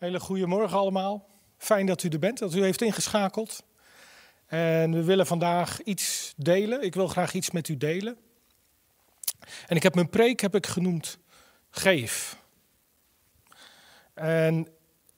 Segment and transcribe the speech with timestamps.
[0.00, 1.28] Hele goede morgen allemaal.
[1.58, 3.62] Fijn dat u er bent, dat u heeft ingeschakeld.
[4.46, 6.82] En we willen vandaag iets delen.
[6.82, 8.16] Ik wil graag iets met u delen.
[9.66, 11.18] En ik heb mijn preek heb ik genoemd
[11.70, 12.36] Geef.
[14.14, 14.68] En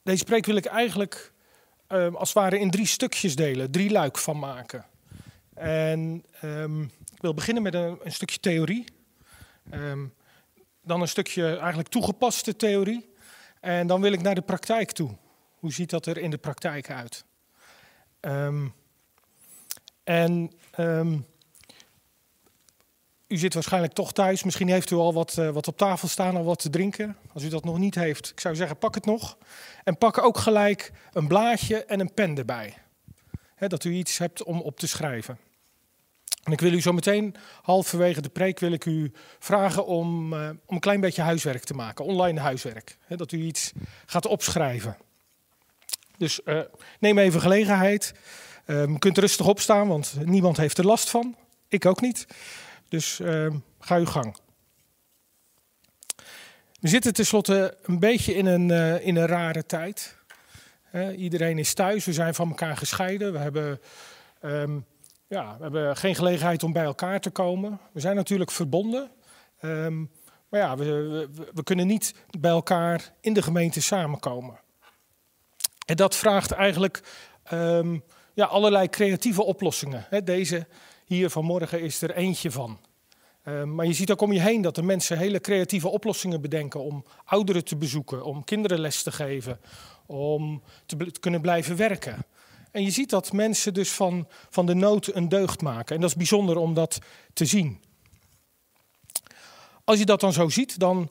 [0.02, 1.32] deze preek wil ik eigenlijk
[1.88, 4.86] um, als het ware in drie stukjes delen, drie luik van maken.
[5.54, 6.82] En um,
[7.14, 8.84] ik wil beginnen met een, een stukje theorie.
[9.74, 10.14] Um,
[10.82, 13.11] dan een stukje eigenlijk toegepaste theorie.
[13.62, 15.16] En dan wil ik naar de praktijk toe.
[15.58, 17.24] Hoe ziet dat er in de praktijk uit?
[18.20, 18.74] Um,
[20.04, 21.26] en um,
[23.26, 24.42] u zit waarschijnlijk toch thuis.
[24.42, 27.16] Misschien heeft u al wat, uh, wat op tafel staan, al wat te drinken.
[27.32, 29.38] Als u dat nog niet heeft, ik zou zeggen, pak het nog.
[29.84, 32.74] En pak ook gelijk een blaadje en een pen erbij.
[33.58, 35.38] Dat u iets hebt om op te schrijven.
[36.42, 40.48] En ik wil u zo meteen, halverwege de preek, wil ik u vragen om, uh,
[40.48, 42.96] om een klein beetje huiswerk te maken, online huiswerk.
[43.00, 43.72] Hè, dat u iets
[44.06, 44.96] gaat opschrijven.
[46.16, 46.60] Dus uh,
[46.98, 48.14] neem even gelegenheid.
[48.66, 51.36] Um, kunt rustig opstaan, want niemand heeft er last van.
[51.68, 52.26] Ik ook niet.
[52.88, 53.46] Dus uh,
[53.80, 54.36] ga uw gang.
[56.80, 60.16] We zitten tenslotte een beetje in een, uh, in een rare tijd.
[61.16, 63.32] iedereen is thuis, we zijn van elkaar gescheiden.
[63.32, 63.80] We hebben
[64.42, 64.84] um,
[65.32, 67.80] ja, we hebben geen gelegenheid om bij elkaar te komen.
[67.92, 69.10] We zijn natuurlijk verbonden.
[69.60, 70.10] Um,
[70.48, 74.60] maar ja, we, we, kunnen niet bij elkaar in de gemeente samenkomen.
[75.86, 77.02] En dat vraagt eigenlijk
[77.52, 78.02] um,
[78.34, 80.06] ja, allerlei creatieve oplossingen.
[80.24, 80.66] Deze
[81.04, 82.78] hier vanmorgen is er eentje van.
[83.44, 86.80] Um, maar je ziet ook om je heen dat de mensen hele creatieve oplossingen bedenken
[86.80, 89.60] om ouderen te bezoeken, om kinderen les te geven,
[90.06, 92.24] om te kunnen blijven werken.
[92.72, 95.94] En je ziet dat mensen dus van, van de nood een deugd maken.
[95.94, 96.98] En dat is bijzonder om dat
[97.32, 97.80] te zien.
[99.84, 101.10] Als je dat dan zo ziet, dan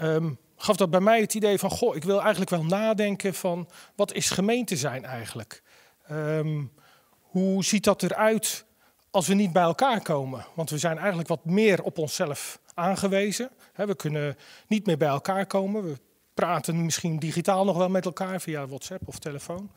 [0.00, 1.70] um, gaf dat bij mij het idee van...
[1.70, 3.68] goh, ik wil eigenlijk wel nadenken van...
[3.94, 5.62] wat is gemeente zijn eigenlijk?
[6.10, 6.72] Um,
[7.20, 8.64] hoe ziet dat eruit
[9.10, 10.46] als we niet bij elkaar komen?
[10.54, 13.50] Want we zijn eigenlijk wat meer op onszelf aangewezen.
[13.74, 15.84] we kunnen niet meer bij elkaar komen.
[15.84, 15.98] We
[16.40, 19.70] praten misschien digitaal nog wel met elkaar via WhatsApp of telefoon.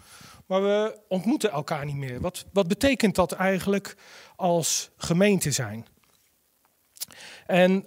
[0.46, 2.22] Maar we ontmoeten elkaar niet meer.
[2.22, 3.96] Wat, wat betekent dat eigenlijk
[4.36, 5.86] als gemeente zijn?
[7.46, 7.84] En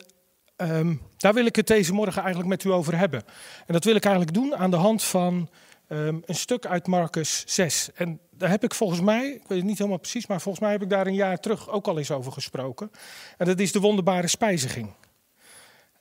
[0.56, 3.22] um, daar wil ik het deze morgen eigenlijk met u over hebben.
[3.66, 5.48] En dat wil ik eigenlijk doen aan de hand van
[5.88, 7.90] um, een stuk uit Marcus 6.
[7.94, 10.72] En daar heb ik volgens mij, ik weet het niet helemaal precies, maar volgens mij
[10.72, 12.90] heb ik daar een jaar terug ook al eens over gesproken.
[13.36, 14.92] En dat is de wonderbare spijziging.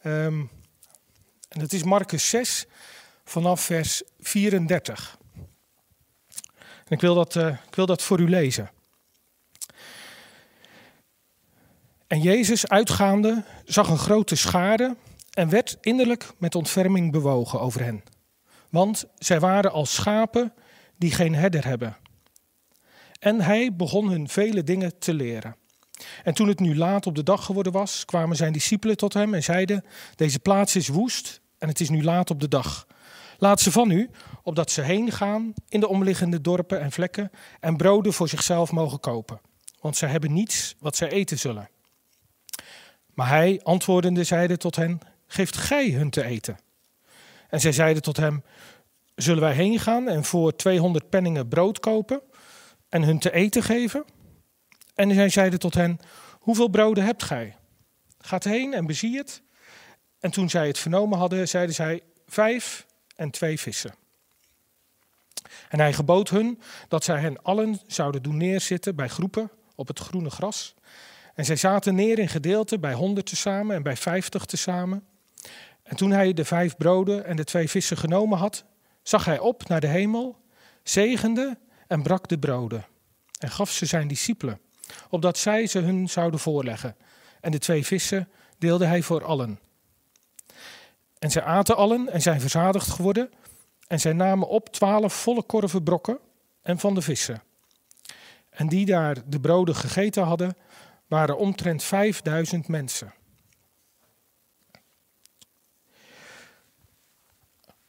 [0.04, 0.50] Um,
[1.56, 2.66] en dat is Marcus 6
[3.24, 5.18] vanaf vers 34.
[6.58, 8.72] En ik wil dat, uh, ik wil dat voor u lezen.
[12.08, 14.96] En Jezus, uitgaande, zag een grote schare
[15.34, 18.04] en werd innerlijk met ontferming bewogen over hen.
[18.70, 20.54] Want zij waren als schapen
[20.98, 21.98] die geen herder hebben.
[23.20, 25.56] En hij begon hun vele dingen te leren.
[26.24, 29.34] En toen het nu laat op de dag geworden was, kwamen zijn discipelen tot hem
[29.34, 29.86] en zeiden:
[30.16, 32.88] Deze plaats is woest en het is nu laat op de dag.
[33.38, 34.10] Laat ze van u,
[34.44, 39.00] opdat ze heen gaan in de omliggende dorpen en vlekken en broden voor zichzelf mogen
[39.00, 39.42] kopen,
[39.82, 41.70] want zij hebben niets wat zij eten zullen.
[43.14, 46.58] Maar hij, antwoordende, zeide tot hen: Geeft gij hun te eten?
[47.50, 48.44] En zij zeiden tot hem:
[49.16, 52.22] Zullen wij heen gaan en voor 200 penningen brood kopen
[52.90, 54.06] en hun te eten geven?
[54.96, 56.00] En zij zeiden tot hen:
[56.40, 57.56] Hoeveel broden hebt gij?
[58.20, 59.42] Gaat heen en bezie het.
[60.20, 63.96] En toen zij het vernomen hadden, zeiden zij: Vijf en twee vissen.
[65.70, 70.00] En hij gebood hun dat zij hen allen zouden doen neerzitten bij groepen op het
[70.00, 70.76] groene gras.
[71.36, 75.06] En zij zaten neer in gedeelten bij honderd tezamen en bij vijftig tezamen.
[75.84, 78.64] En toen hij de vijf broden en de twee vissen genomen had,
[79.04, 80.38] zag hij op naar de hemel,
[80.84, 82.86] zegende en brak de broden.
[83.40, 84.60] En gaf ze zijn discipelen,
[85.10, 86.96] opdat zij ze hun zouden voorleggen.
[87.42, 89.60] En de twee vissen deelde hij voor allen.
[91.26, 93.32] En zij aten allen en zijn verzadigd geworden.
[93.88, 96.20] En zij namen op twaalf volle korven brokken
[96.62, 97.44] en van de vissen.
[98.50, 100.58] En die daar de broden gegeten hadden,
[101.08, 103.14] waren omtrent vijfduizend mensen.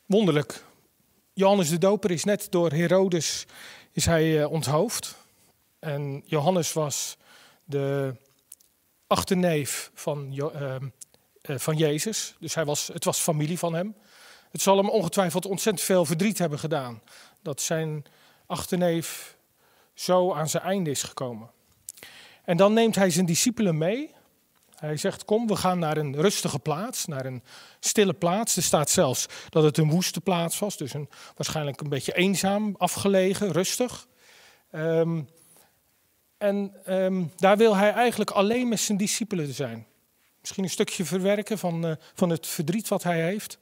[0.07, 0.65] Wonderlijk.
[1.33, 3.47] Johannes de Doper is net door Herodes
[3.93, 5.17] is hij uh, onthoofd.
[5.79, 7.17] En Johannes was
[7.65, 8.15] de
[9.07, 10.77] achterneef van, uh,
[11.47, 12.35] van Jezus.
[12.39, 13.97] Dus hij was, het was familie van hem.
[14.51, 17.03] Het zal hem ongetwijfeld ontzettend veel verdriet hebben gedaan.
[17.43, 18.05] Dat zijn
[18.47, 19.37] achterneef
[19.95, 21.51] zo aan zijn einde is gekomen.
[22.45, 24.15] En dan neemt hij zijn discipelen mee.
[24.77, 27.43] Hij zegt, kom, we gaan naar een rustige plaats, naar een
[27.81, 28.57] stille plaats.
[28.57, 32.75] Er staat zelfs dat het een woeste plaats was, dus een, waarschijnlijk een beetje eenzaam,
[32.79, 34.07] afgelegen, rustig.
[34.71, 35.23] Ehm,
[36.39, 39.87] en ehm, daar wil hij eigenlijk alleen met zijn discipelen zijn.
[40.47, 43.59] Misschien een stukje verwerken van, uh, van het verdriet wat hij heeft.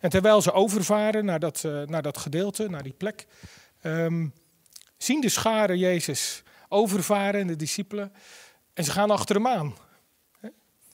[0.00, 3.26] En terwijl ze overvaren naar dat, uh, naar dat gedeelte, naar die plek,
[3.82, 4.32] um,
[4.96, 8.12] zien de scharen Jezus overvaren en de discipelen.
[8.74, 9.74] En ze gaan achter hem aan.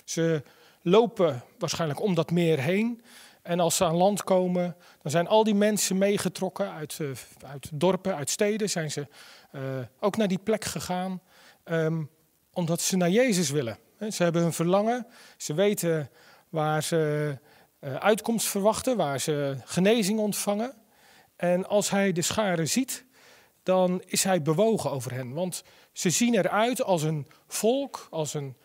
[0.05, 0.43] Ze
[0.83, 3.03] lopen waarschijnlijk om dat meer heen.
[3.43, 7.11] En als ze aan land komen, dan zijn al die mensen meegetrokken uit, uh,
[7.47, 8.71] uit dorpen, uit steden.
[8.71, 9.07] Zijn ze
[10.01, 11.23] ook naar die plek gegaan,
[11.65, 12.11] um,
[12.53, 13.79] omdat ze naar Jezus willen.
[14.11, 15.06] Ze hebben hun verlangen,
[15.37, 16.11] ze weten
[16.49, 17.35] waar ze
[17.81, 20.75] uh, uitkomst verwachten, waar ze genezing ontvangen.
[21.37, 23.05] En als hij de scharen ziet,
[23.62, 25.33] dan is hij bewogen over hen.
[25.33, 25.62] Want
[25.93, 28.56] ze zien eruit als een volk, als een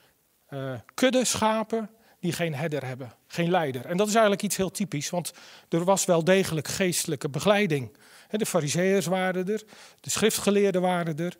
[0.50, 1.90] uh, kudde schapen
[2.20, 3.86] die geen herder hebben, geen leider.
[3.86, 5.34] En dat is eigenlijk iets heel typisch, want
[5.70, 7.98] er was wel degelijk geestelijke begeleiding.
[8.30, 9.64] De fariseërs waren er,
[10.00, 11.38] de schriftgeleerden waren er,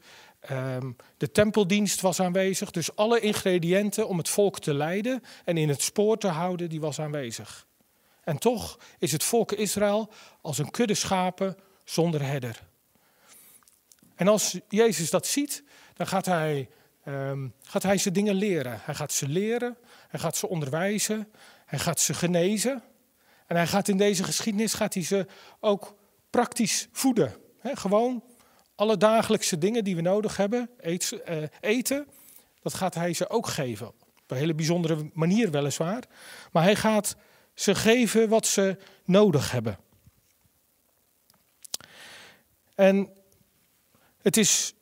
[0.52, 2.72] um, de tempeldienst was aanwezig.
[2.72, 6.82] Dus alle ingrediënten om het volk te leiden en in het spoor te houden, die
[6.82, 7.68] was aanwezig.
[8.24, 10.10] En toch is het volk Israël
[10.42, 12.64] als een kudde schapen zonder herder.
[14.16, 15.64] En als Jezus dat ziet,
[15.94, 16.70] dan gaat hij,
[17.08, 18.80] um, gaat hij ze dingen leren.
[18.84, 21.32] Hij gaat ze leren, hij gaat ze onderwijzen,
[21.66, 22.84] hij gaat ze genezen.
[23.48, 25.26] En hij gaat in deze geschiedenis gaat hij ze
[25.60, 25.96] ook
[26.30, 27.36] praktisch voeden.
[27.64, 28.24] Gewoon
[28.76, 32.08] alle dagelijkse dingen die we nodig hebben, uh, eten,
[32.62, 33.88] dat gaat hij ze ook geven.
[33.88, 36.04] Op een hele bijzondere manier weliswaar.
[36.52, 37.16] Maar hij gaat
[37.54, 39.80] ze geven wat ze nodig hebben.
[42.76, 43.10] En
[44.22, 44.74] het is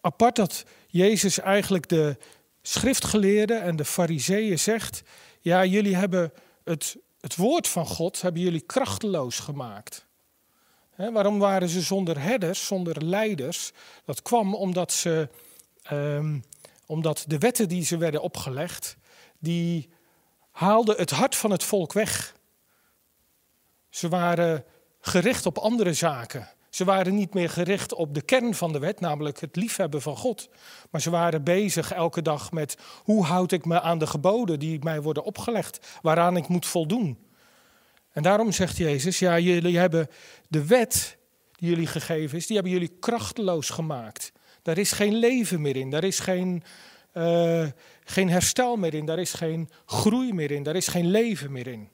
[0.00, 2.16] apart dat Jezus eigenlijk de
[2.62, 5.02] schriftgeleerden en de fariseeën zegt:
[5.40, 6.32] Ja, jullie hebben
[6.64, 10.06] het, het woord van God hebben jullie krachteloos gemaakt.
[11.08, 13.72] Waarom waren ze zonder herders, zonder leiders?
[14.04, 15.28] Dat kwam omdat, ze,
[15.92, 16.44] um,
[16.86, 18.96] omdat de wetten die ze werden opgelegd,
[19.38, 19.88] die
[20.50, 22.34] haalden het hart van het volk weg.
[23.88, 24.64] Ze waren
[25.00, 26.48] gericht op andere zaken.
[26.70, 30.16] Ze waren niet meer gericht op de kern van de wet, namelijk het liefhebben van
[30.16, 30.48] God.
[30.90, 34.84] Maar ze waren bezig elke dag met hoe houd ik me aan de geboden die
[34.84, 37.29] mij worden opgelegd, waaraan ik moet voldoen.
[38.12, 40.08] En daarom zegt Jezus, ja, jullie hebben
[40.48, 41.16] de wet
[41.56, 44.32] die jullie gegeven is, die hebben jullie krachteloos gemaakt.
[44.62, 46.62] Daar is geen leven meer in, daar is geen,
[47.14, 47.66] uh,
[48.04, 51.66] geen herstel meer in, daar is geen groei meer in, daar is geen leven meer
[51.66, 51.88] in.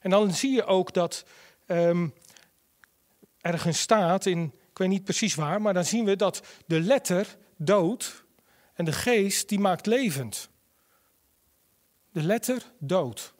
[0.00, 1.24] En dan zie je ook dat
[1.66, 2.14] um,
[3.40, 7.36] ergens staat, in, ik weet niet precies waar, maar dan zien we dat de letter
[7.56, 8.24] dood
[8.74, 10.48] en de geest die maakt levend.
[12.12, 13.34] De letter dood.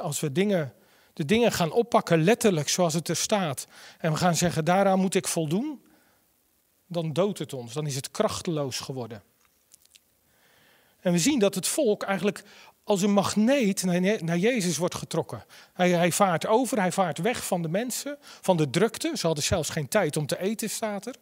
[0.00, 0.74] als we dingen,
[1.16, 3.66] de dingen gaan oppakken letterlijk zoals het er staat
[3.98, 5.82] en we gaan zeggen daaraan moet ik voldoen,
[6.86, 9.22] dan doodt het ons, dan is het krachteloos geworden.
[11.00, 12.44] En we zien dat het volk eigenlijk
[12.84, 13.82] als een magneet
[14.22, 15.44] naar Jezus wordt getrokken.
[15.72, 19.12] Hij, hij, vaart over, hij vaart weg van de mensen, van de drukte.
[19.14, 21.14] Ze hadden zelfs geen tijd om te eten, staat er.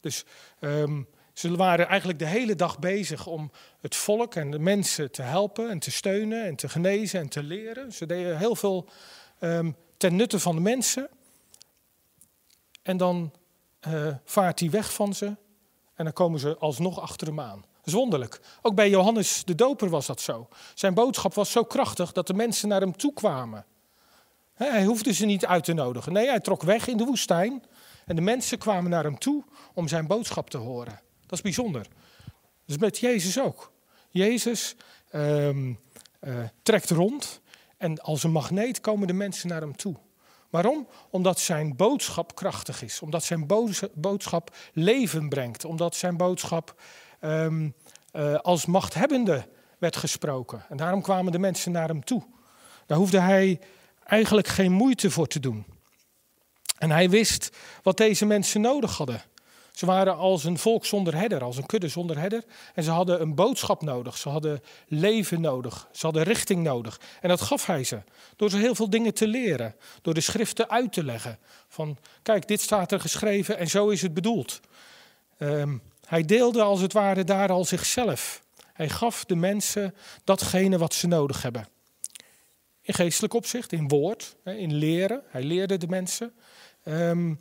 [0.00, 0.24] Dus
[0.60, 1.08] um,
[1.38, 5.70] ze waren eigenlijk de hele dag bezig om het volk en de mensen te helpen
[5.70, 7.92] en te steunen en te genezen en te leren.
[7.92, 8.88] Ze deden heel veel
[9.40, 11.08] um, ten nutte van de mensen.
[12.82, 13.32] En dan
[13.88, 15.26] uh, vaart hij weg van ze
[15.94, 18.40] en dan komen ze alsnog achter hem aan is wonderlijk.
[18.62, 20.48] Ook bij Johannes de Doper was dat zo.
[20.74, 23.64] Zijn boodschap was zo krachtig dat de mensen naar hem toe kwamen.
[24.54, 26.12] Hij hoefde ze niet uit te nodigen.
[26.12, 27.64] Nee, hij trok weg in de woestijn.
[28.06, 31.00] En de mensen kwamen naar hem toe om zijn boodschap te horen.
[31.20, 31.82] Dat is bijzonder.
[31.82, 33.72] Dat is met Jezus ook.
[34.10, 34.76] Jezus
[35.12, 35.78] um,
[36.20, 37.40] uh, trekt rond
[37.78, 39.94] en als een magneet komen de mensen naar hem toe.
[40.50, 40.88] Waarom?
[41.10, 43.00] Omdat zijn boodschap krachtig is.
[43.00, 43.46] Omdat zijn
[43.94, 45.64] boodschap leven brengt.
[45.64, 46.80] Omdat zijn boodschap
[47.20, 47.74] um,
[48.12, 50.64] uh, als machthebbende werd gesproken.
[50.68, 52.22] En daarom kwamen de mensen naar hem toe.
[52.86, 53.60] Daar hoefde hij
[54.04, 55.64] eigenlijk geen moeite voor te doen.
[56.78, 59.22] En hij wist wat deze mensen nodig hadden.
[59.78, 62.44] Ze waren als een volk zonder herder, als een kudde zonder herder.
[62.74, 67.00] En ze hadden een boodschap nodig, ze hadden leven nodig, ze hadden richting nodig.
[67.20, 68.02] En dat gaf hij ze,
[68.36, 71.38] door ze heel veel dingen te leren, door de schriften uit te leggen.
[71.68, 74.60] Van, kijk, dit staat er geschreven en zo is het bedoeld.
[75.38, 78.42] Um, hij deelde als het ware daar al zichzelf.
[78.72, 79.94] Hij gaf de mensen
[80.24, 81.68] datgene wat ze nodig hebben.
[82.80, 85.22] In geestelijk opzicht, in woord, in leren.
[85.28, 86.32] Hij leerde de mensen.
[86.84, 87.40] Um,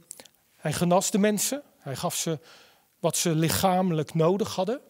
[0.56, 1.62] hij genas de mensen.
[1.88, 2.39] Hij gaf ze
[3.00, 4.82] wat ze lichamelijk nodig hadden.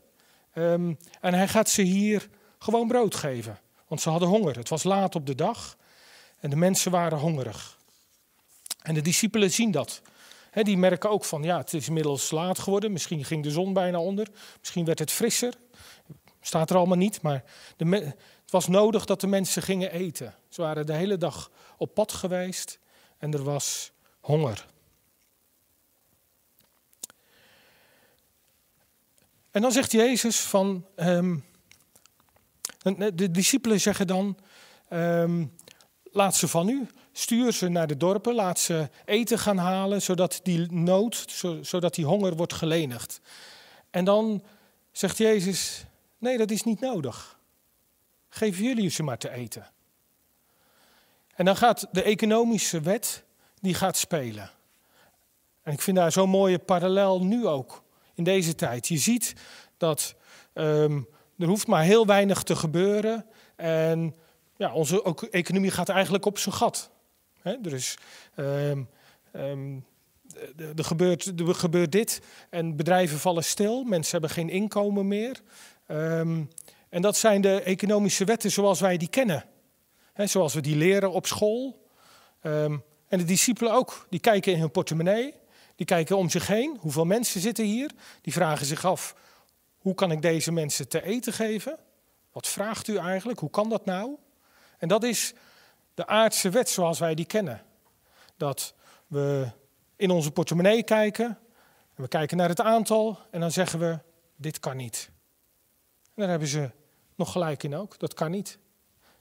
[0.53, 3.59] Um, en hij gaat ze hier gewoon brood geven.
[3.87, 4.57] Want ze hadden honger.
[4.57, 5.77] Het was laat op de dag
[6.39, 7.77] en de mensen waren hongerig.
[8.81, 10.01] En de discipelen zien dat.
[10.53, 12.91] die merken ook van, ja, het is inmiddels laat geworden.
[12.91, 14.27] Misschien ging de zon bijna onder.
[14.59, 15.53] Misschien werd het frisser.
[16.41, 17.43] Staat er allemaal niet, maar
[17.77, 20.35] het was nodig dat de mensen gingen eten.
[20.49, 22.79] Ze waren de hele dag op pad geweest
[23.17, 24.65] en er was honger.
[29.57, 31.45] En dan zegt Jezus van, um,
[33.13, 34.37] de discipelen zeggen dan,
[34.89, 35.53] um,
[36.03, 40.39] laat ze van u, stuur ze naar de dorpen, laat ze eten gaan halen, zodat
[40.43, 41.25] die nood,
[41.61, 43.21] zodat die honger wordt gelenigd.
[43.89, 44.43] En dan
[44.91, 45.85] zegt Jezus,
[46.17, 47.39] nee, dat is niet nodig.
[48.29, 49.69] Geef jullie ze maar te eten.
[51.35, 53.23] En dan gaat de economische wet,
[53.59, 54.51] die gaat spelen.
[55.61, 57.85] En ik vind daar zo'n mooie parallel nu ook,
[58.17, 58.87] in deze tijd.
[58.87, 59.33] Je ziet
[59.77, 60.15] dat
[60.53, 61.07] um,
[61.37, 63.25] er hoeft maar heel weinig te gebeuren.
[63.55, 64.15] En
[64.55, 66.91] ja, onze economie gaat eigenlijk op zijn gat.
[67.41, 67.97] He, er, is,
[68.35, 68.89] um,
[69.35, 69.85] um,
[70.75, 73.83] er, gebeurt, er gebeurt dit en bedrijven vallen stil.
[73.83, 75.41] Mensen hebben geen inkomen meer.
[76.89, 79.45] En dat zijn de economische wetten zoals wij die kennen.
[80.15, 81.87] Zoals we die leren op school.
[82.41, 84.05] En de discipelen ook.
[84.09, 85.33] Die kijken in hun portemonnee.
[85.77, 86.77] Die kijken om zich heen.
[86.79, 87.91] Hoeveel mensen zitten hier?
[88.21, 89.15] Die vragen zich af:
[89.77, 91.77] hoe kan ik deze mensen te eten geven?
[92.31, 93.39] Wat vraagt u eigenlijk?
[93.39, 94.15] Hoe kan dat nou?
[94.77, 95.33] En dat is
[95.93, 97.61] de aardse wet zoals wij die kennen.
[98.37, 98.73] Dat
[99.07, 99.51] we
[99.95, 101.25] in onze portemonnee kijken.
[101.95, 103.19] En we kijken naar het aantal.
[103.31, 103.99] En dan zeggen we:
[104.35, 105.09] dit kan niet.
[106.03, 106.71] En daar hebben ze
[107.15, 107.99] nog gelijk in ook.
[107.99, 108.57] Dat kan niet.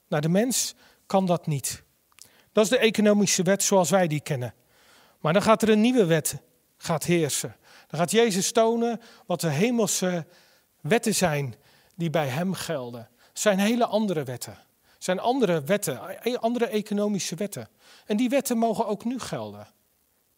[0.09, 0.75] Naar de mens
[1.07, 1.83] kan dat niet.
[2.53, 4.55] Dat is de economische wet zoals wij die kennen.
[5.21, 6.41] Maar dan gaat er een nieuwe wet
[6.77, 7.57] gaat heersen.
[7.87, 10.27] Dan gaat Jezus tonen wat de hemelse
[10.81, 11.55] wetten zijn
[11.95, 13.09] die bij hem gelden.
[13.29, 14.59] Het zijn hele andere wetten.
[14.95, 17.69] Het zijn andere wetten, andere economische wetten.
[18.07, 19.67] En die wetten mogen ook nu gelden.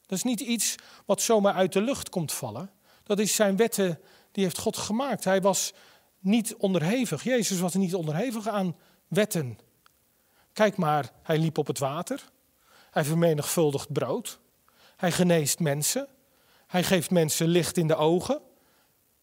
[0.06, 0.74] Dat is niet iets
[1.06, 2.70] wat zomaar uit de lucht komt vallen.
[3.02, 4.00] Dat is zijn wetten,
[4.32, 5.24] die heeft God gemaakt.
[5.24, 5.72] Hij was
[6.18, 7.22] niet onderhevig.
[7.22, 8.76] Jezus was niet onderhevig aan
[9.08, 9.58] wetten.
[10.52, 12.24] Kijk maar, hij liep op het water.
[12.90, 14.40] Hij vermenigvuldigt brood.
[14.98, 16.08] Hij geneest mensen.
[16.66, 18.40] Hij geeft mensen licht in de ogen.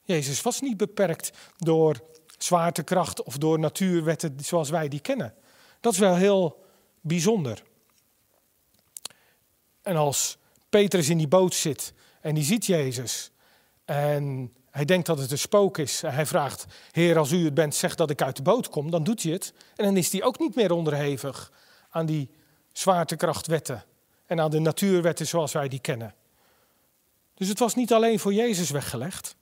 [0.02, 2.00] Jezus was niet beperkt door
[2.38, 5.34] zwaartekracht of door natuurwetten zoals wij die kennen.
[5.80, 6.66] Dat is wel heel
[7.02, 7.64] bijzonder.
[9.82, 10.38] En als
[10.70, 13.32] Petrus in die boot zit en die ziet Jezus
[13.86, 16.04] en hij denkt dat het een spook is.
[16.04, 18.92] En hij vraagt, Heer, als u het bent, zeg dat ik uit de boot kom.
[18.92, 19.54] Dan doet hij het.
[19.76, 21.52] En dan is hij ook niet meer onderhevig
[21.90, 22.30] aan die
[22.72, 23.84] zwaartekrachtwetten
[24.26, 26.16] en aan de natuurwetten zoals wij die kennen.
[27.34, 29.36] Dus het was niet alleen voor Jezus weggelegd.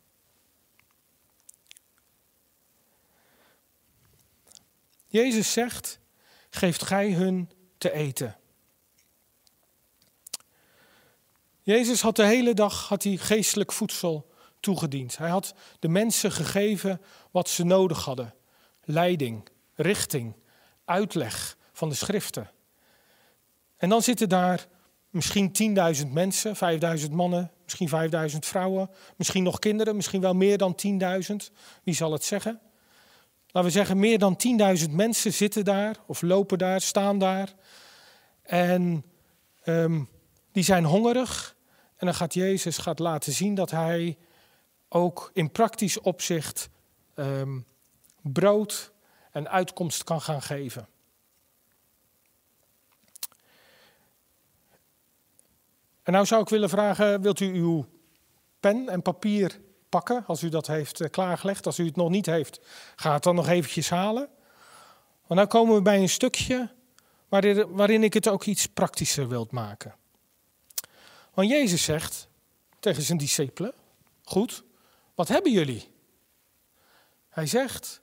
[5.07, 5.99] Jezus zegt,
[6.49, 8.37] geeft gij hun te eten.
[11.61, 15.17] Jezus had de hele dag had hij geestelijk voedsel toegediend.
[15.17, 18.35] Hij had de mensen gegeven wat ze nodig hadden:
[18.83, 20.35] leiding, richting,
[20.85, 22.51] uitleg van de schriften.
[23.83, 24.67] En dan zitten daar
[25.09, 25.75] misschien
[26.05, 26.55] 10.000 mensen,
[26.99, 27.89] 5.000 mannen, misschien
[28.31, 30.75] 5.000 vrouwen, misschien nog kinderen, misschien wel meer dan
[31.31, 31.35] 10.000.
[31.83, 32.59] Wie zal het zeggen?
[33.47, 34.37] Laten we zeggen, meer dan
[34.79, 37.53] 10.000 mensen zitten daar, of lopen daar, staan daar.
[38.41, 39.05] En
[39.65, 40.09] um,
[40.51, 41.55] die zijn hongerig.
[41.95, 44.17] En dan gaat Jezus gaat laten zien dat hij
[44.89, 46.69] ook in praktisch opzicht
[47.15, 47.65] um,
[48.21, 48.91] brood
[49.31, 50.87] en uitkomst kan gaan geven.
[56.03, 57.85] En nou zou ik willen vragen, wilt u uw
[58.59, 61.65] pen en papier pakken als u dat heeft eh, klaargelegd?
[61.65, 62.59] Als u het nog niet heeft,
[62.95, 64.29] ga het dan nog eventjes halen.
[65.27, 66.69] Want nu komen we bij een stukje
[67.69, 69.95] waarin, ik het ook iets praktischer wilt maken.
[71.33, 72.27] Want Jezus zegt
[72.79, 73.73] tegen zijn discipelen,
[74.23, 74.63] goed,
[75.15, 75.91] wat hebben jullie?
[77.29, 78.01] Hij zegt,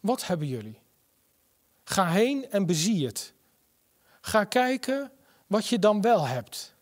[0.00, 0.78] wat hebben jullie?
[1.84, 3.32] Ga heen en bezie het.
[4.20, 5.12] Ga kijken
[5.46, 6.74] wat je dan wel hebt.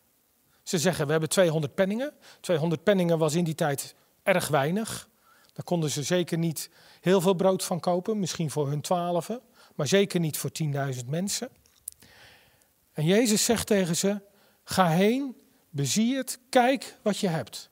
[0.67, 2.13] Ze zeggen, we hebben 200 penningen.
[2.39, 5.09] 200 penningen was in die tijd erg weinig.
[5.53, 6.69] Daar konden ze zeker niet
[7.01, 9.41] heel veel brood van kopen, misschien voor hun twaalfen,
[9.75, 11.49] maar zeker niet voor 10.000 mensen.
[12.93, 14.21] En Jezus zegt tegen ze,
[14.63, 15.37] ga heen,
[15.69, 17.69] bezie het, kijk wat je hebt.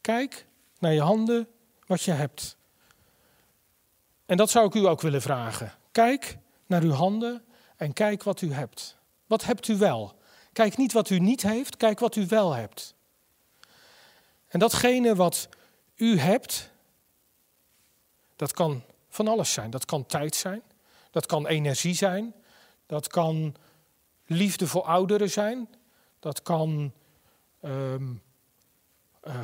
[0.00, 0.46] Kijk
[0.78, 1.48] naar je handen
[1.86, 2.56] wat je hebt.
[4.26, 5.72] En dat zou ik u ook willen vragen.
[5.92, 7.44] Kijk naar uw handen
[7.76, 8.96] en kijk wat u hebt.
[9.26, 10.20] Wat hebt u wel?
[10.52, 12.94] Kijk niet wat u niet heeft, kijk wat u wel hebt.
[14.48, 15.48] En datgene wat
[15.94, 16.70] u hebt,
[18.36, 19.70] dat kan van alles zijn.
[19.70, 20.62] Dat kan tijd zijn,
[21.10, 22.34] dat kan energie zijn,
[22.86, 23.54] dat kan
[24.26, 25.68] liefde voor ouderen zijn,
[26.18, 26.92] dat kan
[27.60, 28.12] ehm,
[29.20, 29.40] eh,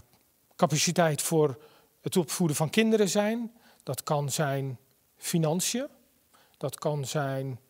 [0.57, 1.59] capaciteit voor
[2.01, 4.79] het opvoeden van kinderen zijn, dat kan zijn
[5.17, 5.87] financiën,
[6.57, 7.61] dat kan zijn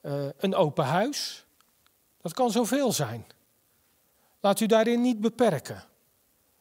[0.00, 1.45] eh, een open huis,
[2.26, 3.26] dat kan zoveel zijn.
[4.40, 5.84] Laat u daarin niet beperken.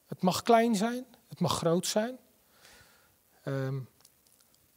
[0.05, 2.17] Het mag klein zijn, het mag groot zijn.
[3.43, 3.79] Ehm,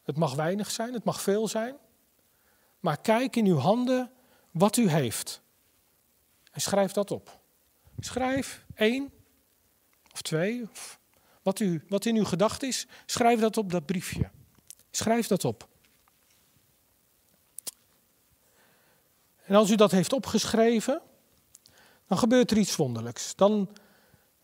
[0.02, 1.76] het mag weinig zijn, het mag veel zijn.
[2.80, 4.12] Maar kijk in uw handen
[4.50, 5.40] wat u heeft.
[6.50, 7.40] En schrijf dat op.
[7.98, 9.12] Schrijf één
[10.12, 10.98] of twee, of
[11.42, 14.30] wat, u, wat in uw gedachten is, schrijf dat op dat briefje.
[14.90, 15.68] Schrijf dat op.
[19.48, 21.00] En als u dat heeft opgeschreven,
[22.06, 23.36] dan gebeurt er iets wonderlijks.
[23.36, 23.70] Dan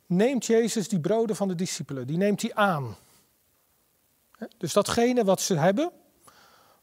[0.06, 2.96] neemt Jezus die broden van de discipelen, die neemt hij aan.
[4.56, 5.92] Dus datgene wat ze hebben,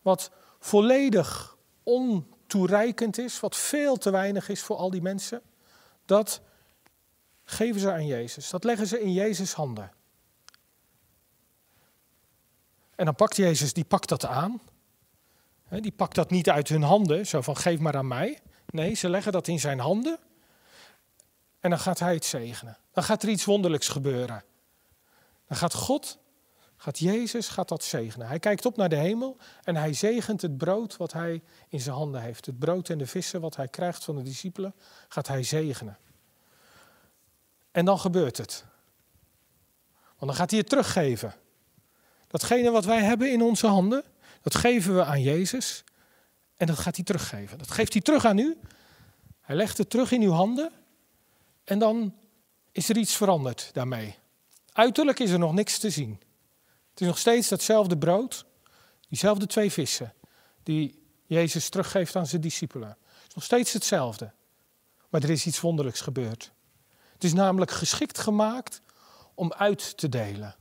[0.02, 5.42] wat volledig ontoereikend is, wat veel te weinig is voor al die mensen,
[6.06, 6.42] dat
[7.44, 8.50] geven ze aan Jezus.
[8.50, 9.92] Dat leggen ze in Jezus' handen.
[12.96, 14.62] En dan pakt Jezus, die pakt dat aan.
[15.80, 18.40] Die pakt dat niet uit hun handen, zo van geef maar aan mij.
[18.70, 20.20] Nee, ze leggen dat in zijn handen.
[21.60, 22.78] En dan gaat hij het zegenen.
[22.92, 24.44] Dan gaat er iets wonderlijks gebeuren.
[25.48, 26.18] Dan gaat God,
[26.78, 28.28] gaat Jezus, gaat dat zegenen.
[28.28, 31.96] Hij kijkt op naar de hemel en hij zegent het brood wat hij in zijn
[31.96, 32.46] handen heeft.
[32.46, 34.74] Het brood en de vissen wat hij krijgt van de discipelen,
[35.08, 35.98] gaat hij zegenen.
[37.72, 38.66] En dan gebeurt het.
[40.06, 41.34] Want dan gaat hij het teruggeven.
[42.28, 44.04] Datgene wat wij hebben in onze handen,
[44.42, 45.84] dat geven we aan Jezus.
[46.58, 47.58] En dat gaat hij teruggeven.
[47.58, 48.58] Dat geeft hij terug aan u.
[49.42, 50.72] Hij legt het terug in uw handen.
[51.64, 52.16] En dan
[52.72, 54.16] is er iets veranderd daarmee.
[54.74, 56.20] Uiterlijk is er nog niks te zien.
[56.90, 58.46] Het is nog steeds datzelfde brood,
[59.08, 60.14] diezelfde twee vissen,
[60.64, 62.90] die Jezus teruggeeft aan zijn discipelen.
[62.90, 64.32] Het is nog steeds hetzelfde.
[65.10, 66.52] Maar er is iets wonderlijks gebeurd.
[67.14, 68.82] Het is namelijk geschikt gemaakt
[69.34, 70.56] om uit te delen.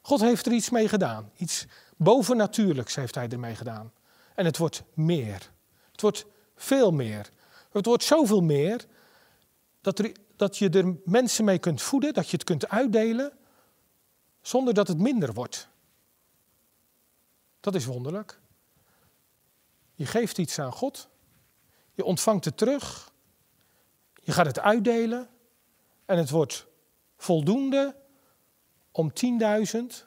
[0.00, 1.30] God heeft er iets mee gedaan.
[1.36, 1.66] Iets
[2.02, 3.92] bovennatuurlijks heeft hij ermee gedaan.
[4.34, 5.50] En het wordt meer.
[5.90, 7.30] Het wordt veel meer.
[7.70, 8.86] Het wordt zoveel meer
[9.80, 13.32] dat, er, dat je er mensen mee kunt voeden, dat je het kunt uitdelen,
[14.40, 15.68] zonder dat het minder wordt.
[17.60, 18.40] Dat is wonderlijk.
[19.94, 21.08] Je geeft iets aan God,
[21.92, 23.12] je ontvangt het terug,
[24.22, 25.28] je gaat het uitdelen
[26.04, 26.66] en het wordt
[27.16, 27.96] voldoende
[28.90, 30.06] om 10.000, laten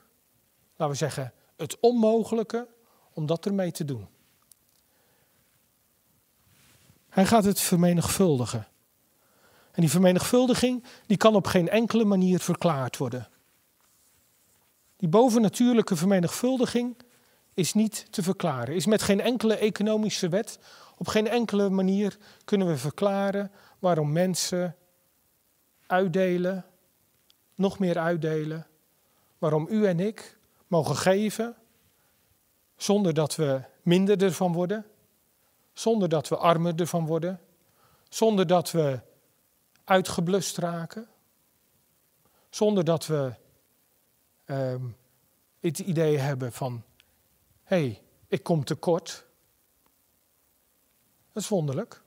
[0.75, 2.67] we zeggen, het onmogelijke,
[3.13, 4.07] om dat ermee te doen.
[7.09, 8.67] Hij gaat het vermenigvuldigen.
[9.71, 13.27] En die vermenigvuldiging die kan op geen enkele manier verklaard worden.
[14.97, 16.95] Die bovennatuurlijke vermenigvuldiging
[17.53, 20.59] is niet te verklaren, is met geen enkele economische wet,
[20.97, 24.75] op geen enkele manier kunnen we verklaren waarom mensen
[25.87, 26.65] uitdelen,
[27.55, 28.67] nog meer uitdelen,
[29.37, 30.34] waarom u en ik
[30.67, 31.55] mogen geven
[32.75, 34.85] zonder dat we minder ervan worden,
[35.73, 37.41] zonder dat we armer ervan worden,
[38.09, 38.99] zonder dat we
[39.83, 41.07] uitgeblust raken,
[42.49, 43.33] zonder dat we
[44.45, 44.85] ehm,
[45.59, 46.83] het idee hebben van,
[47.63, 49.25] hé, hey, ik kom tekort.
[51.31, 52.01] Dat is wonderlijk.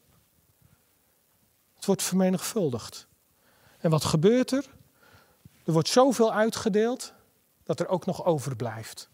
[1.74, 3.06] Het wordt vermenigvuldigd.
[3.78, 4.76] En wat gebeurt er?
[5.64, 7.12] Er wordt zoveel uitgedeeld
[7.68, 9.08] dat er ook nog overblijft.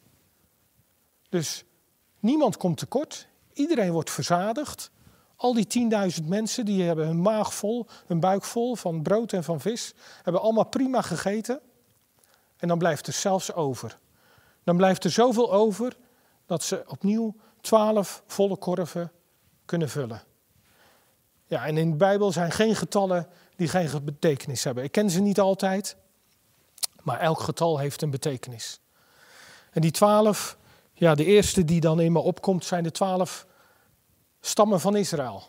[1.28, 1.64] Dus
[2.20, 4.90] niemand komt tekort, iedereen wordt verzadigd.
[5.36, 5.90] Al die
[6.20, 9.94] 10.000 mensen die hebben hun maag vol, hun buik vol van brood en van vis,
[10.22, 11.60] hebben allemaal prima gegeten.
[12.56, 13.98] En dan blijft er zelfs over.
[14.64, 15.96] Dan blijft er zoveel over
[16.46, 19.12] dat ze opnieuw 12 volle korven
[19.64, 20.22] kunnen vullen.
[21.46, 24.84] Ja, en in de Bijbel zijn geen getallen die geen betekenis hebben.
[24.84, 25.96] Ik ken ze niet altijd,
[27.04, 28.80] maar elk getal heeft een betekenis.
[29.70, 30.56] En die twaalf,
[30.92, 33.46] ja, de eerste die dan in me opkomt, zijn de twaalf
[34.40, 35.42] stammen van Israël.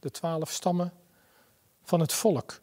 [0.00, 0.92] De twaalf stammen
[1.82, 2.60] van het volk.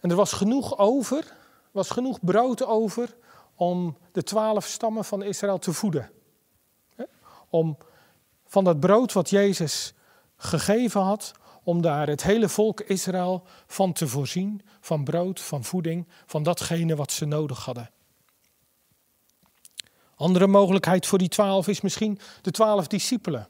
[0.00, 1.36] En er was genoeg over,
[1.70, 3.16] was genoeg brood over
[3.54, 6.10] om de twaalf stammen van Israël te voeden.
[7.50, 7.76] Om
[8.46, 9.94] van dat brood wat Jezus
[10.36, 16.08] gegeven had, om daar het hele volk Israël van te voorzien, van brood, van voeding,
[16.26, 17.90] van datgene wat ze nodig hadden.
[20.14, 23.48] Andere mogelijkheid voor die twaalf is misschien de twaalf discipelen.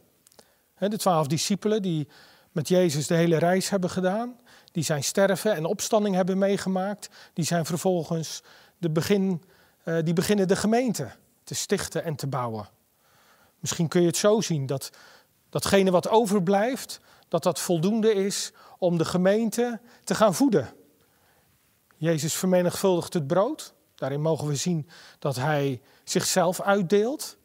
[0.78, 2.08] De twaalf discipelen die
[2.52, 4.38] met Jezus de hele reis hebben gedaan,
[4.72, 8.42] die zijn sterven en opstanding hebben meegemaakt, die zijn vervolgens
[8.78, 9.42] de begin,
[9.82, 11.10] eh, die beginnen de gemeente.
[11.44, 12.68] Te stichten en te bouwen.
[13.58, 14.90] Misschien kun je het zo zien dat
[15.48, 20.74] datgene wat overblijft, dat dat voldoende is om de gemeente te gaan voeden.
[21.96, 23.74] Jezus vermenigvuldigt het brood.
[23.94, 24.88] Daarin mogen we zien
[25.18, 27.36] dat hij zichzelf uitdeelt.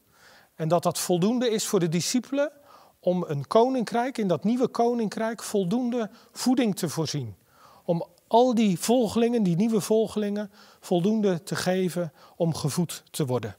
[0.55, 2.51] En dat dat voldoende is voor de discipelen
[2.99, 7.35] om een koninkrijk, in dat nieuwe koninkrijk, voldoende voeding te voorzien.
[7.83, 13.55] Om al die volgelingen, die nieuwe volgelingen, voldoende te geven om gevoed te worden.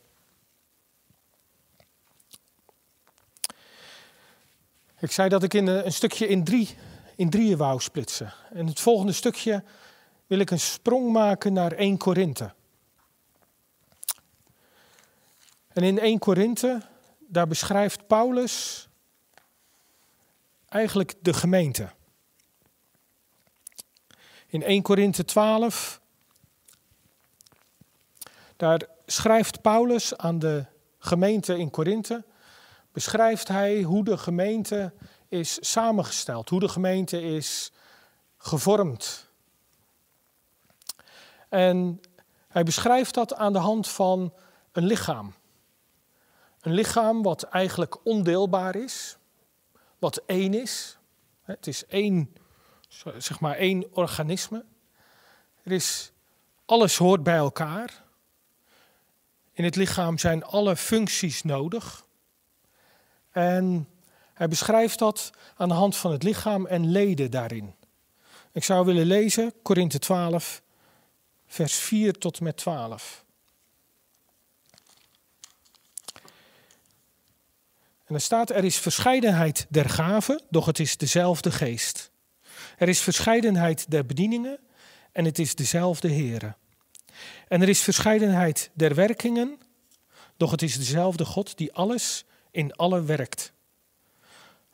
[5.06, 6.76] Ik zei dat ik in een, stukje in, drie,
[7.16, 8.32] in drieën wou splitsen.
[8.52, 9.64] En het volgende stukje
[10.26, 12.52] wil ik een sprong maken naar 1 Korinthe.
[15.68, 16.82] En in 1 Korinthe,
[17.18, 18.88] daar beschrijft Paulus
[20.68, 21.90] eigenlijk de gemeente.
[24.46, 26.00] In 1 Korinthe 12,
[28.56, 30.64] daar schrijft Paulus aan de
[30.98, 32.24] gemeente in Korinthe,
[32.96, 34.92] beschrijft hij hoe de gemeente
[35.28, 37.72] is samengesteld, hoe de gemeente is
[38.36, 39.28] gevormd.
[41.48, 42.00] En
[42.48, 44.34] hij beschrijft dat aan de hand van
[44.72, 45.34] een lichaam.
[46.60, 49.16] Een lichaam wat eigenlijk ondeelbaar is,
[49.98, 50.98] wat één is.
[51.42, 52.34] Het is één,
[53.18, 54.64] zeg maar één organisme.
[55.62, 56.12] Er is,
[56.64, 58.04] alles hoort bij elkaar.
[59.52, 62.05] In het lichaam zijn alle functies nodig.
[63.36, 63.88] En
[64.34, 67.74] hij beschrijft dat aan de hand van het lichaam en leden daarin.
[68.52, 70.62] Ik zou willen lezen, Korinthe 12,
[71.46, 73.24] vers 4 tot met 12.
[78.04, 82.10] En er staat, er is verscheidenheid der gaven, doch het is dezelfde geest.
[82.76, 84.58] Er is verscheidenheid der bedieningen
[85.12, 86.54] en het is dezelfde Heere.
[87.48, 89.58] En er is verscheidenheid der werkingen,
[90.36, 92.24] doch het is dezelfde God die alles
[92.56, 93.52] in alle werkt.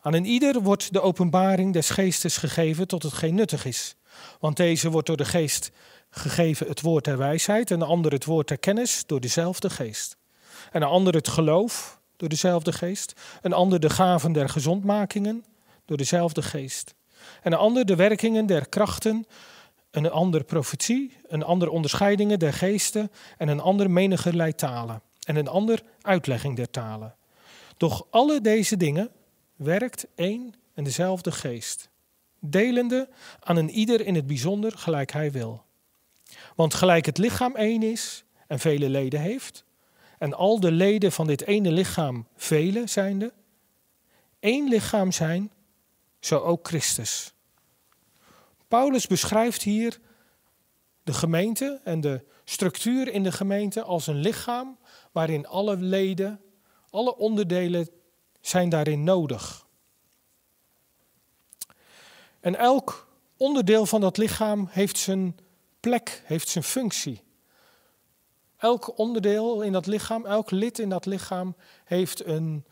[0.01, 3.97] Aan een ieder wordt de openbaring des geestes gegeven tot hetgeen nuttig is.
[4.41, 5.71] Want deze wordt door de geest
[6.11, 10.17] gegeven het woord der wijsheid, en de ander het woord der kennis door dezelfde geest.
[10.71, 13.13] En een ander het geloof door dezelfde geest.
[13.41, 15.45] Een ander de gaven der gezondmakingen
[15.85, 16.95] door dezelfde geest.
[17.43, 19.27] En een ander de werkingen der krachten,
[19.91, 25.03] een ander profetie, een ander onderscheidingen der geesten en een ander menigerlei talen.
[25.23, 27.15] En een ander uitlegging der talen.
[27.83, 29.11] Doch alle deze dingen
[29.57, 31.91] werkt één en dezelfde geest,
[32.41, 33.09] delende
[33.41, 35.65] aan een ieder in het bijzonder gelijk hij wil.
[36.57, 39.65] Want gelijk het lichaam één is en vele leden heeft,
[40.19, 43.33] en al de leden van dit ene lichaam vele zijnde,
[44.41, 45.53] één lichaam zijn,
[46.21, 47.35] zo ook Christus.
[48.69, 50.01] Paulus beschrijft hier
[51.03, 54.79] de gemeente en de structuur in de gemeente als een lichaam
[55.13, 56.41] waarin alle leden,
[56.93, 57.89] alle onderdelen
[58.41, 59.67] zijn daarin nodig.
[62.41, 65.37] En elk onderdeel van dat lichaam heeft zijn
[65.81, 67.23] plek, heeft zijn functie.
[68.57, 72.65] Elk onderdeel in dat lichaam, elk lid in dat lichaam heeft een,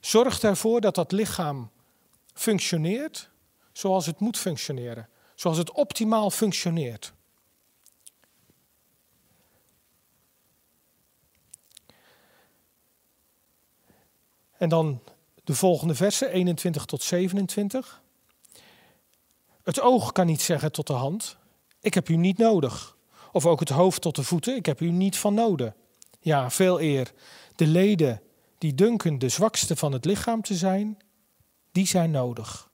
[0.00, 1.70] zorgt ervoor dat dat lichaam
[2.32, 3.30] functioneert
[3.72, 5.08] zoals het moet functioneren.
[5.34, 7.12] Zoals het optimaal functioneert.
[14.64, 15.00] En dan
[15.44, 18.02] de volgende versen, 21 tot 27.
[19.62, 21.36] Het oog kan niet zeggen tot de hand,
[21.80, 22.96] ik heb u niet nodig.
[23.32, 25.72] Of ook het hoofd tot de voeten, ik heb u niet van nodig.
[26.20, 27.12] Ja, veel eer.
[27.56, 28.20] De leden
[28.58, 30.98] die dunken de zwakste van het lichaam te zijn,
[31.72, 32.70] die zijn nodig.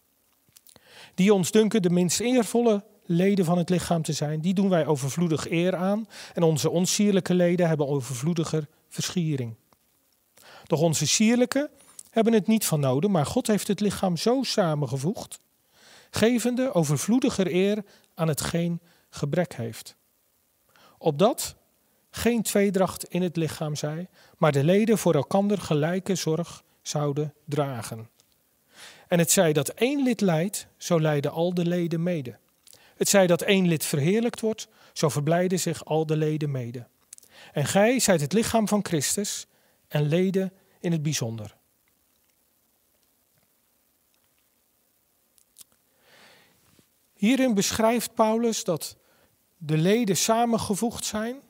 [1.15, 4.87] Die ons dunken de minst eervolle leden van het lichaam te zijn, die doen wij
[4.87, 6.09] overvloedig eer aan.
[6.35, 9.55] En onze onsierlijke leden hebben overvloediger verschiering.
[10.67, 11.71] Doch onze sierlijke
[12.11, 15.41] hebben het niet van nodig, maar God heeft het lichaam zo samengevoegd,
[16.11, 19.97] gevende overvloediger eer aan hetgeen gebrek heeft.
[20.99, 21.57] Opdat
[22.11, 28.09] geen tweedracht in het lichaam zij, maar de leden voor elkander gelijke zorg zouden dragen.
[29.09, 32.39] En het zij dat één lid leidt, zo lijden al de leden mede.
[32.97, 36.87] Het zij dat één lid verheerlijkt wordt, zo verblijden zich al de leden mede.
[37.53, 39.47] En gij zijt het lichaam van Christus
[39.89, 41.57] en leden in het bijzonder.
[47.21, 48.97] Hierin beschrijft Paulus dat
[49.57, 51.41] de leden samengevoegd zijn.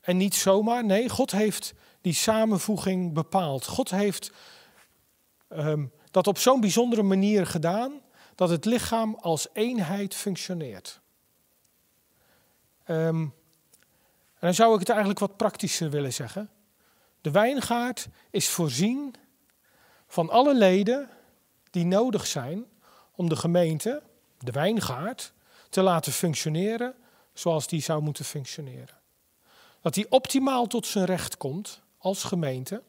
[0.00, 3.66] En niet zomaar, nee, God heeft die samenvoeging bepaald.
[3.66, 4.32] God heeft
[5.48, 8.00] um, dat op zo'n bijzondere manier gedaan
[8.34, 11.00] dat het lichaam als eenheid functioneert.
[12.88, 13.22] Um,
[14.34, 16.50] en dan zou ik het eigenlijk wat praktischer willen zeggen.
[17.20, 19.14] De wijngaard is voorzien
[20.06, 21.10] van alle leden
[21.70, 22.64] die nodig zijn
[23.12, 24.02] om de gemeente,
[24.46, 25.32] de wijngaard,
[25.68, 26.94] te laten functioneren
[27.32, 28.98] zoals die zou moeten functioneren.
[29.80, 32.82] Dat die optimaal tot zijn recht komt als gemeente,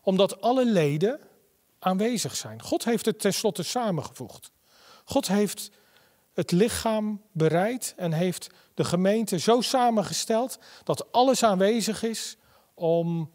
[0.00, 1.20] omdat alle leden
[1.78, 2.62] aanwezig zijn.
[2.62, 4.50] God heeft het tenslotte samengevoegd.
[5.04, 5.70] God heeft
[6.34, 12.36] het lichaam bereid en heeft de gemeente zo samengesteld dat alles aanwezig is
[12.74, 13.32] om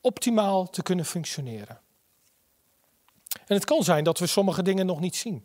[0.00, 1.80] optimaal te kunnen functioneren.
[3.46, 5.44] En het kan zijn dat we sommige dingen nog niet zien.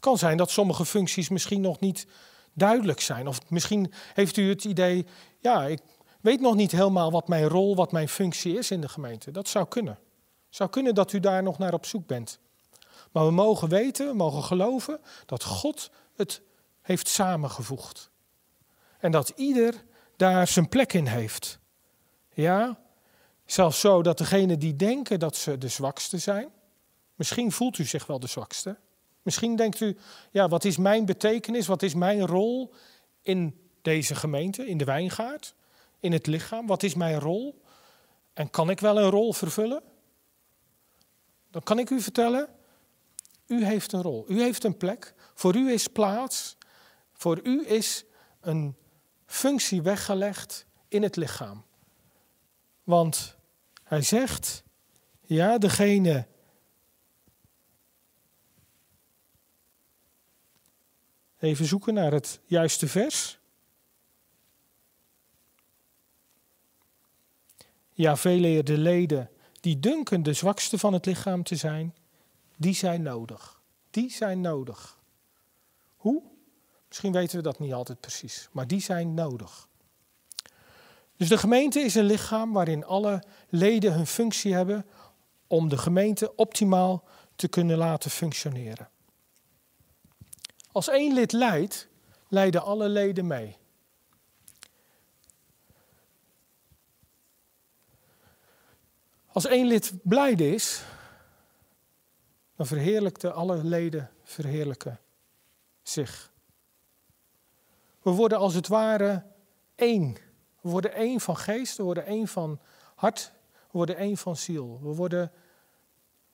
[0.00, 2.06] Het kan zijn dat sommige functies misschien nog niet
[2.52, 3.28] duidelijk zijn.
[3.28, 5.06] Of misschien heeft u het idee,
[5.38, 5.80] ja, ik
[6.20, 9.30] weet nog niet helemaal wat mijn rol, wat mijn functie is in de gemeente.
[9.30, 9.92] Dat zou kunnen.
[10.46, 12.38] Het zou kunnen dat u daar nog naar op zoek bent.
[13.12, 16.42] Maar we mogen weten, we mogen geloven dat God het
[16.82, 18.10] heeft samengevoegd.
[18.98, 19.84] En dat ieder
[20.16, 21.58] daar zijn plek in heeft.
[22.32, 22.78] Ja,
[23.44, 26.48] zelfs zo dat degenen die denken dat ze de zwakste zijn,
[27.14, 28.78] misschien voelt u zich wel de zwakste.
[29.22, 29.96] Misschien denkt u,
[30.30, 32.74] ja, wat is mijn betekenis, wat is mijn rol
[33.22, 35.54] in deze gemeente, in de wijngaard,
[36.00, 36.66] in het lichaam?
[36.66, 37.62] Wat is mijn rol?
[38.32, 39.82] En kan ik wel een rol vervullen?
[41.50, 42.48] Dan kan ik u vertellen,
[43.46, 46.56] u heeft een rol, u heeft een plek, voor u is plaats,
[47.12, 48.04] voor u is
[48.40, 48.76] een
[49.26, 51.64] functie weggelegd in het lichaam.
[52.84, 53.36] Want
[53.82, 54.62] hij zegt,
[55.20, 56.26] ja, degene
[61.40, 63.38] Even zoeken naar het juiste vers.
[67.92, 71.94] Ja, vele de leden die dunken de zwakste van het lichaam te zijn,
[72.56, 73.60] die zijn nodig.
[73.90, 74.98] Die zijn nodig.
[75.96, 76.22] Hoe?
[76.88, 79.68] Misschien weten we dat niet altijd precies, maar die zijn nodig.
[81.16, 84.86] Dus de gemeente is een lichaam waarin alle leden hun functie hebben
[85.46, 87.04] om de gemeente optimaal
[87.36, 88.88] te kunnen laten functioneren.
[90.72, 91.88] Als één lid leidt,
[92.28, 93.58] leiden alle leden mee.
[99.32, 100.84] Als één lid blijde is,
[102.56, 105.00] dan verheerlijkte alle leden verheerlijken
[105.82, 106.30] zich.
[108.02, 109.26] We worden als het ware
[109.74, 110.12] één.
[110.60, 112.60] We worden één van geest, we worden één van
[112.94, 114.80] hart, we worden één van ziel.
[114.82, 115.32] We worden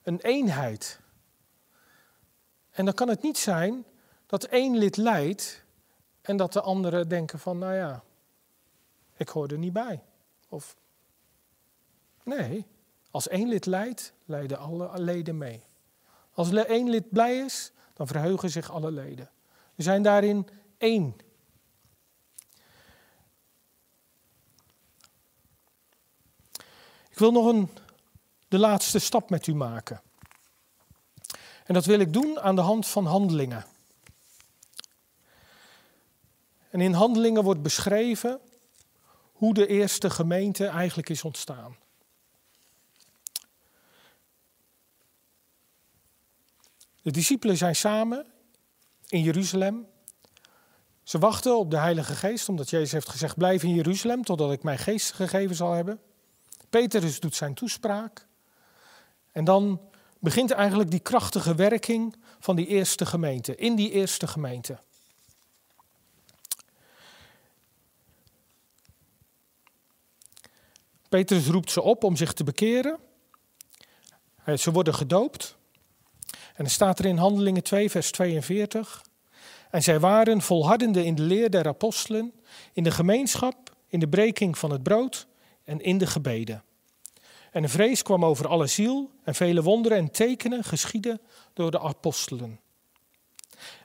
[0.02, 1.00] een eenheid.
[2.70, 3.84] En dan kan het niet zijn
[4.26, 5.64] dat één lid leidt
[6.20, 8.02] en dat de anderen denken van, nou ja,
[9.16, 10.02] ik hoor er niet bij.
[10.48, 10.76] Of
[12.22, 12.66] nee,
[13.10, 15.62] als één lid leidt, leiden alle leden mee.
[16.32, 19.30] Als één lid blij is, dan verheugen zich alle leden.
[19.74, 21.16] We zijn daarin één.
[27.10, 27.70] Ik wil nog een,
[28.48, 30.02] de laatste stap met u maken.
[31.64, 33.64] En dat wil ik doen aan de hand van handelingen.
[36.76, 38.40] En in handelingen wordt beschreven
[39.32, 41.76] hoe de eerste gemeente eigenlijk is ontstaan.
[47.02, 48.26] De discipelen zijn samen
[49.08, 49.86] in Jeruzalem.
[51.02, 54.62] Ze wachten op de Heilige Geest, omdat Jezus heeft gezegd: Blijf in Jeruzalem totdat ik
[54.62, 56.00] mijn geest gegeven zal hebben.
[56.70, 58.26] Petrus doet zijn toespraak.
[59.32, 59.80] En dan
[60.18, 64.78] begint eigenlijk die krachtige werking van die eerste gemeente, in die eerste gemeente.
[71.08, 72.98] Petrus roept ze op om zich te bekeren.
[74.56, 75.56] Ze worden gedoopt.
[76.54, 79.04] En er staat er in Handelingen 2, vers 42.
[79.70, 82.32] En zij waren volhardende in de leer der apostelen,
[82.72, 85.26] in de gemeenschap, in de breking van het brood
[85.64, 86.64] en in de gebeden.
[87.50, 91.20] En een vrees kwam over alle ziel en vele wonderen en tekenen geschieden
[91.52, 92.60] door de apostelen.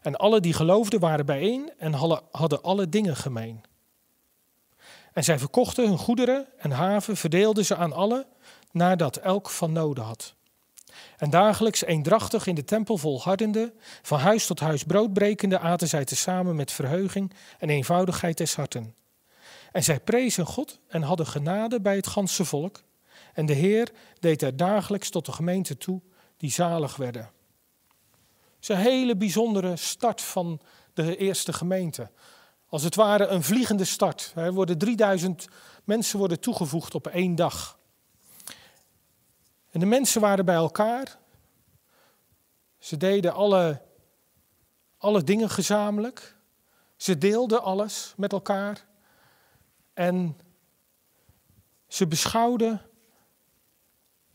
[0.01, 1.93] En alle die geloofden waren bijeen en
[2.31, 3.61] hadden alle dingen gemeen.
[5.13, 8.25] En zij verkochten hun goederen en haven, verdeelden ze aan allen,
[8.71, 10.35] nadat elk van noden had.
[11.17, 16.55] En dagelijks eendrachtig in de tempel volhardende, van huis tot huis broodbrekende, aten zij tezamen
[16.55, 18.95] met verheuging en eenvoudigheid des harten.
[19.71, 22.83] En zij prezen God en hadden genade bij het ganse volk.
[23.33, 26.01] En de Heer deed er dagelijks tot de gemeente toe
[26.37, 27.29] die zalig werden.
[28.55, 30.61] Het is een hele bijzondere start van
[30.93, 32.09] de eerste gemeente
[32.71, 34.31] als het ware een vliegende start.
[34.35, 35.47] Er worden 3000
[35.83, 37.79] mensen worden toegevoegd op één dag.
[39.69, 41.17] En de mensen waren bij elkaar.
[42.77, 43.81] Ze deden alle,
[44.97, 46.35] alle dingen gezamenlijk.
[46.95, 48.85] Ze deelden alles met elkaar.
[49.93, 50.37] En
[51.87, 52.81] ze beschouwden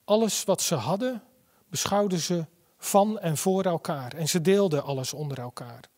[0.05, 1.23] Alles wat ze hadden,
[1.69, 2.47] beschouwden ze
[2.79, 4.15] van en voor elkaar.
[4.15, 5.95] En ze deelden alles onder elkaar.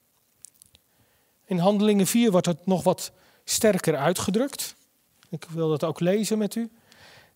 [1.48, 3.12] In Handelingen 4 wordt het nog wat
[3.44, 4.74] sterker uitgedrukt.
[5.30, 6.70] Ik wil dat ook lezen met u.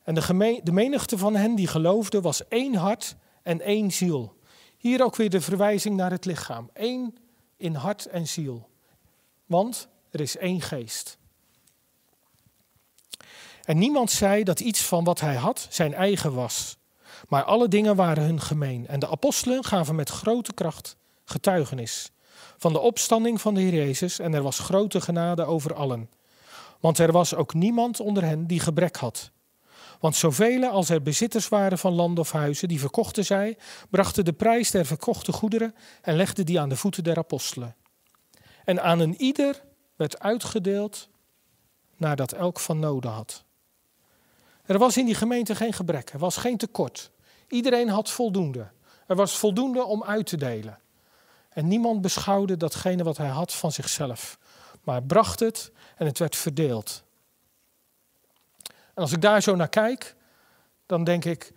[0.03, 4.37] En de, de menigte van hen die geloofden was één hart en één ziel.
[4.77, 6.71] Hier ook weer de verwijzing naar het lichaam.
[6.73, 7.19] Eén
[7.57, 8.69] in hart en ziel.
[9.47, 11.19] Want er is één geest.
[13.65, 16.77] En niemand zei dat iets van wat hij had zijn eigen was.
[17.29, 18.87] Maar alle dingen waren hun gemeen.
[18.87, 22.11] En de apostelen gaven met grote kracht getuigenis
[22.63, 24.19] van de opstanding van de Heer Jezus.
[24.19, 26.11] En er was grote genade over allen.
[26.81, 29.31] Want er was ook niemand onder hen die gebrek had.
[30.01, 33.59] Want zoveel als er bezitters waren van land of huizen, die verkochten zij,
[33.91, 37.77] brachten de prijs der verkochte goederen en legden die aan de voeten der apostelen.
[38.65, 39.63] En aan een ieder
[39.97, 41.09] werd uitgedeeld
[41.97, 43.45] nadat elk van noden had.
[44.65, 47.11] Er was in die gemeente geen gebrek, er was geen tekort.
[47.49, 48.71] Iedereen had voldoende.
[49.07, 50.82] Er was voldoende om uit te delen.
[51.55, 54.39] En niemand beschouwde datgene wat hij had van zichzelf,
[54.83, 57.05] maar bracht het en het werd verdeeld.
[58.67, 60.17] En als ik daar zo naar kijk,
[60.87, 61.53] dan denk ik,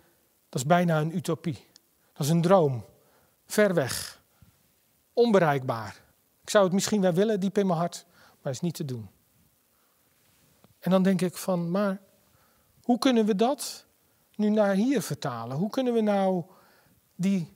[0.48, 1.66] dat is bijna een utopie.
[2.12, 2.84] Dat is een droom,
[3.46, 4.22] ver weg,
[5.12, 6.02] onbereikbaar.
[6.42, 8.06] Ik zou het misschien wel willen, diep in mijn hart,
[8.42, 9.10] maar is niet te doen.
[10.78, 12.00] En dan denk ik van, maar
[12.82, 13.84] hoe kunnen we dat
[14.34, 15.56] nu naar hier vertalen?
[15.56, 16.44] Hoe kunnen we nou
[17.14, 17.55] die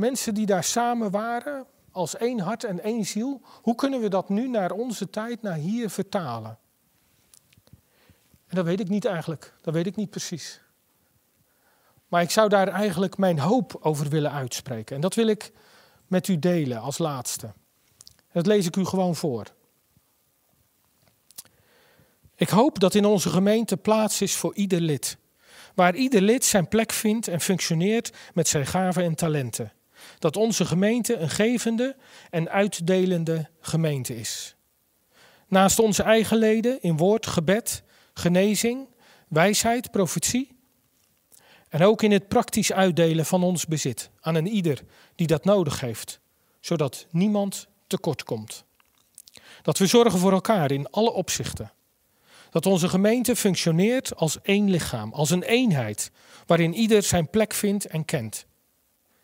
[0.00, 4.28] mensen die daar samen waren, als één hart en één ziel, hoe kunnen we dat
[4.28, 6.58] nu naar onze tijd, naar hier vertalen?
[8.46, 10.60] En dat weet ik niet eigenlijk, dat weet ik niet precies.
[12.08, 14.94] Maar ik zou daar eigenlijk mijn hoop over willen uitspreken.
[14.94, 15.52] En dat wil ik
[16.06, 17.52] met u delen als laatste.
[18.32, 19.46] Dat lees ik u gewoon voor.
[22.34, 25.18] Ik hoop dat in onze gemeente plaats is voor ieder lid.
[25.74, 29.72] Waar ieder lid zijn plek vindt en functioneert met zijn gaven en talenten.
[30.18, 31.96] Dat onze gemeente een gevende
[32.30, 34.54] en uitdelende gemeente is.
[35.48, 37.82] Naast onze eigen leden in woord, gebed,
[38.14, 38.88] genezing,
[39.28, 40.58] wijsheid, profetie.
[41.68, 44.82] En ook in het praktisch uitdelen van ons bezit aan een ieder
[45.14, 46.20] die dat nodig heeft,
[46.60, 48.64] zodat niemand tekort komt.
[49.62, 51.72] Dat we zorgen voor elkaar in alle opzichten.
[52.50, 56.10] Dat onze gemeente functioneert als één lichaam, als een eenheid,
[56.46, 58.46] waarin ieder zijn plek vindt en kent.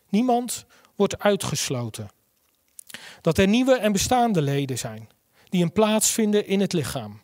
[0.09, 0.65] Niemand
[0.95, 2.09] wordt uitgesloten.
[3.21, 5.09] Dat er nieuwe en bestaande leden zijn,
[5.49, 7.21] die een plaats vinden in het lichaam.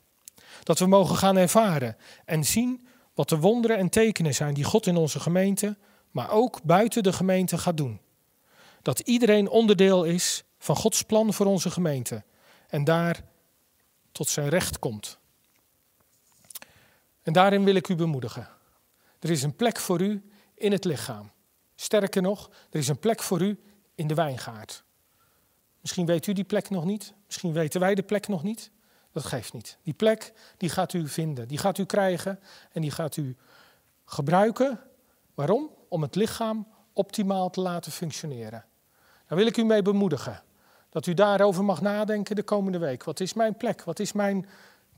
[0.63, 4.87] Dat we mogen gaan ervaren en zien wat de wonderen en tekenen zijn die God
[4.87, 5.77] in onze gemeente,
[6.11, 7.99] maar ook buiten de gemeente gaat doen.
[8.81, 12.23] Dat iedereen onderdeel is van Gods plan voor onze gemeente
[12.67, 13.23] en daar
[14.11, 15.17] tot zijn recht komt.
[17.21, 18.47] En daarin wil ik u bemoedigen.
[19.19, 21.31] Er is een plek voor u in het lichaam.
[21.83, 23.59] Sterker nog, er is een plek voor u
[23.95, 24.83] in de wijngaard.
[25.81, 28.71] Misschien weet u die plek nog niet, misschien weten wij de plek nog niet.
[29.11, 29.77] Dat geeft niet.
[29.83, 32.39] Die plek die gaat u vinden, die gaat u krijgen
[32.71, 33.35] en die gaat u
[34.05, 34.79] gebruiken.
[35.33, 35.69] Waarom?
[35.89, 38.65] Om het lichaam optimaal te laten functioneren.
[39.27, 40.43] Daar wil ik u mee bemoedigen.
[40.89, 43.03] Dat u daarover mag nadenken de komende week.
[43.03, 43.83] Wat is mijn plek?
[43.83, 44.49] Wat is mijn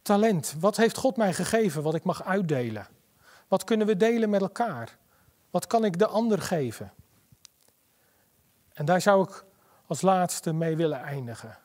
[0.02, 0.56] talent?
[0.60, 2.88] Wat heeft God mij gegeven wat ik mag uitdelen?
[3.48, 4.98] Wat kunnen we delen met elkaar?
[5.56, 6.94] Wat kan ik de ander geven?
[8.74, 9.46] En daar zou ik
[9.86, 11.58] als laatste mee willen eindigen.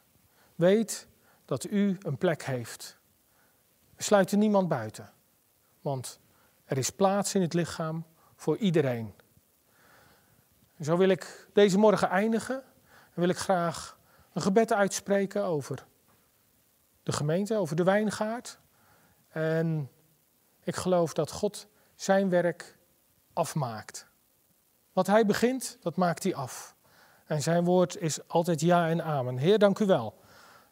[0.55, 1.09] Weet
[1.45, 2.99] dat u een plek heeft.
[3.97, 5.13] We sluiten niemand buiten,
[5.81, 6.21] want
[6.65, 8.05] er is plaats in het lichaam
[8.37, 9.15] voor iedereen.
[10.77, 12.63] En zo wil ik deze morgen eindigen
[13.15, 13.99] en wil ik graag
[14.33, 15.87] een gebed uitspreken over
[17.03, 18.59] de gemeente, over de wijngaard.
[19.29, 19.91] En
[20.63, 22.79] ik geloof dat God zijn werk
[23.41, 24.07] afmaakt.
[24.93, 26.75] Wat hij begint, dat maakt hij af.
[27.25, 29.37] En zijn woord is altijd ja en amen.
[29.37, 30.19] Heer, dank u wel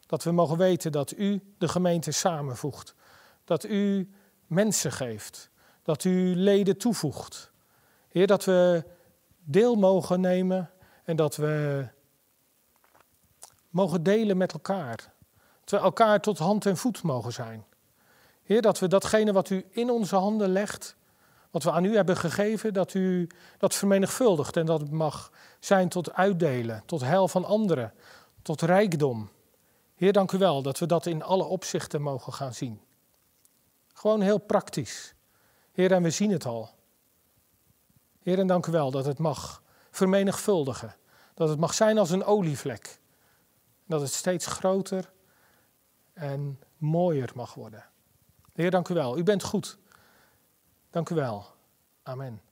[0.05, 2.95] dat we mogen weten dat u de gemeente samenvoegt.
[3.43, 4.09] Dat u
[4.47, 5.49] mensen geeft.
[5.83, 7.51] Dat u leden toevoegt.
[8.07, 8.83] Heer, dat we
[9.43, 10.71] deel mogen nemen
[11.03, 11.87] en dat we
[13.69, 15.13] mogen delen met elkaar.
[15.59, 17.65] Dat we elkaar tot hand en voet mogen zijn.
[18.43, 20.95] Heer, dat we datgene wat u in onze handen legt,
[21.51, 23.27] wat we aan u hebben gegeven, dat u
[23.57, 27.93] dat vermenigvuldigt en dat het mag zijn tot uitdelen, tot heil van anderen,
[28.41, 29.29] tot rijkdom.
[29.95, 32.81] Heer, dank u wel dat we dat in alle opzichten mogen gaan zien.
[33.93, 35.15] Gewoon heel praktisch.
[35.71, 36.69] Heer, en we zien het al.
[38.21, 40.95] Heer, en dank u wel dat het mag vermenigvuldigen.
[41.33, 42.99] Dat het mag zijn als een olievlek.
[43.85, 45.11] Dat het steeds groter
[46.13, 47.85] en mooier mag worden.
[48.53, 49.17] Heer, dank u wel.
[49.17, 49.77] U bent goed.
[50.89, 51.45] Dank u wel.
[52.03, 52.48] Amen.